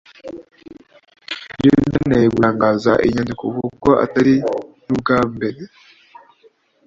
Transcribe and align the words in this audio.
ni 1.57 1.65
byo 1.67 1.79
byanteye 1.89 2.27
gutangaza 2.33 2.91
iyi 3.03 3.13
nyandiko 3.15 3.43
kuko 3.57 3.89
atari 4.05 4.33
n’ubwambere 4.85 5.59